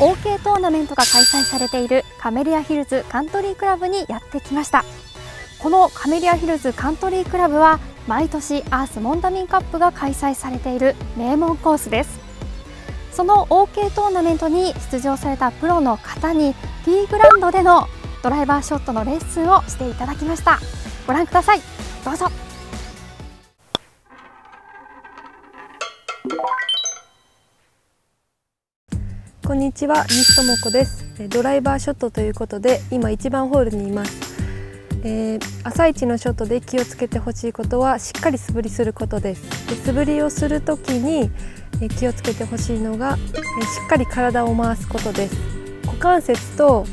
[0.00, 4.82] OK トーナメントが開催されているカメリアヒルズカントリークラブにやってきました。
[5.58, 12.18] このカメリアヒルズカントリークラブは毎年アースモンダミンカップが開催されている名門コースです。
[13.12, 16.54] その OK トーナメントに出場されたプロの方に
[16.86, 17.86] T グランドでの
[18.22, 20.60] ドライバーショットのレッスンをしていただきました。
[21.06, 21.60] ご覧ください。
[22.06, 22.49] どうぞ。
[29.50, 31.04] こんにちは西智子です。
[31.28, 34.12] ドライバーショットということで今1番ホールにいます、
[35.02, 39.68] えー、朝一のショットで気をつけてほしいことはしっかり素振りすることです。
[39.68, 41.32] で素振りをするときに
[41.98, 43.20] 気をつけてほしいのがし
[43.86, 45.34] っかり体を回すことです。
[45.84, 46.86] 股関節と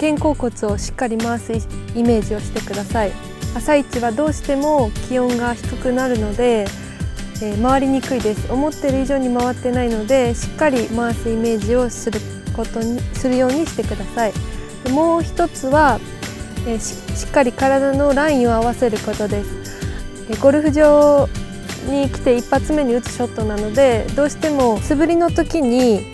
[0.00, 1.52] 肩甲骨をしっかり回す
[1.94, 3.12] イメージをしてください。
[3.54, 6.66] 朝一はどうしても気温が低くなるので
[7.42, 8.50] えー、回りにくいです。
[8.50, 12.20] 思ってる以上に回ってないのでしっかり回すイメージをする
[12.54, 14.32] ことにするようにしてください。
[14.90, 15.98] もう一つは、
[16.66, 19.50] えー、しっかり体のラインを合わせることです、
[20.30, 21.28] え、ゴルフ場
[21.88, 26.06] に来て一発目に打つショットなのでどうしても素振りの時に、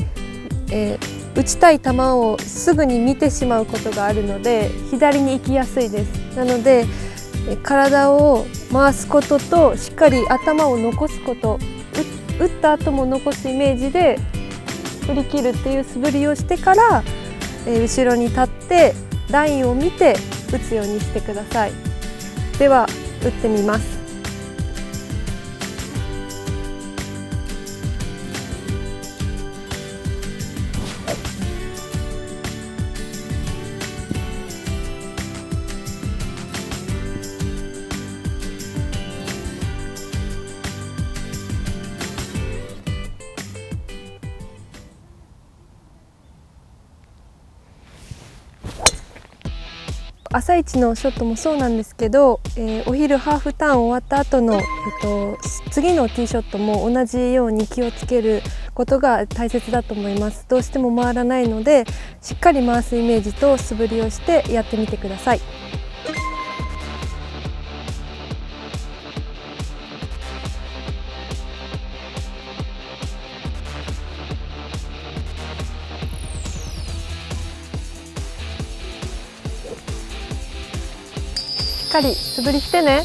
[0.70, 6.36] えー、打ちたい球をすぐに見てしまうことがあるので左に行きやすいです。
[6.36, 6.86] なので
[7.56, 11.58] 体を回すこととしっかり頭を残すこと
[12.38, 14.18] 打った後も残すイメージで
[15.06, 17.02] 振り切るっていう素振りをしてから、
[17.66, 18.94] え後ろに立って
[19.30, 20.14] ラインを見て
[20.52, 21.72] 打つようにしてください。
[22.58, 22.86] では
[23.22, 23.97] 打ってみます。
[50.30, 54.62] 朝一のショットもそうなんですけど、えー、お昼ハーフターン終わった後の、えっ
[55.02, 55.38] と、
[55.70, 58.42] 次のティーショットも同じように気をつける
[58.74, 61.84] ことが大切だと思いますどうしても回らないので
[62.20, 65.40] しっかり回すイメージと素振りをしてやってみてください。
[81.88, 83.04] っかり素振りしてね。